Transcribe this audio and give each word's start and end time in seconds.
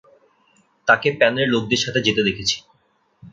তাকে 0.87 1.07
প্যানের 1.19 1.47
লোকদের 1.47 1.81
সাথে 1.83 1.99
যেতে 2.07 2.21
দেখেছি। 2.27 2.57